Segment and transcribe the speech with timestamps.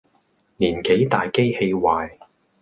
[0.57, 2.09] 年紀大機器壞